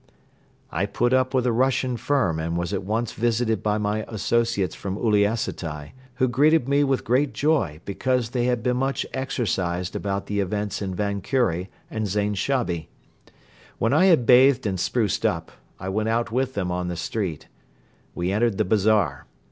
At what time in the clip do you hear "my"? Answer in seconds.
3.77-4.03